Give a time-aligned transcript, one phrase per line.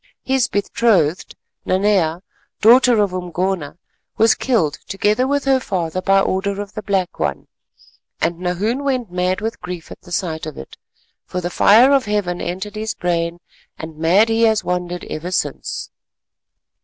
[0.23, 2.23] His betrothed, Nanea,
[2.59, 3.77] daughter of Umgona,
[4.17, 7.45] was killed together with her father by order of the Black One,
[8.19, 10.75] and Nahoon went mad with grief at the sight of it,
[11.27, 13.41] for the fire of Heaven entered his brain,
[13.77, 15.91] and mad he has wandered ever since."